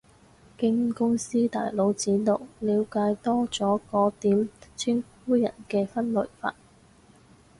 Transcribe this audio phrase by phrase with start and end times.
[0.57, 6.55] 經公司大佬指導，了解多咗個點稱呼人嘅分類法